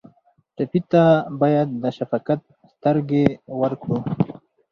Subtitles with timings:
[0.55, 1.03] ټپي ته
[1.41, 2.41] باید د شفقت
[2.73, 3.25] سترګې
[3.61, 3.97] ورکړو.